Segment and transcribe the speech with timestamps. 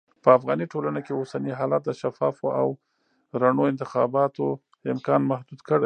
[0.23, 2.67] په افغاني ټولنه کې اوسني حالات د شفافو او
[3.41, 4.45] رڼو انتخاباتو
[4.93, 5.79] امکان محدود کړی.